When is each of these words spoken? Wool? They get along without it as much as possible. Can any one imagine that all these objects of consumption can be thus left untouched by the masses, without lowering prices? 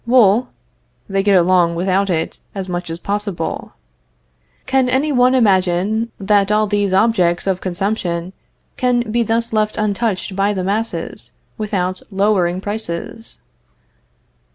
Wool? 0.07 0.47
They 1.07 1.21
get 1.21 1.37
along 1.37 1.75
without 1.75 2.09
it 2.09 2.39
as 2.55 2.67
much 2.67 2.89
as 2.89 2.97
possible. 2.97 3.73
Can 4.65 4.89
any 4.89 5.11
one 5.11 5.35
imagine 5.35 6.11
that 6.19 6.51
all 6.51 6.65
these 6.65 6.91
objects 6.91 7.45
of 7.45 7.61
consumption 7.61 8.33
can 8.77 9.11
be 9.11 9.21
thus 9.21 9.53
left 9.53 9.77
untouched 9.77 10.35
by 10.35 10.53
the 10.53 10.63
masses, 10.63 11.33
without 11.55 12.01
lowering 12.09 12.61
prices? 12.61 13.41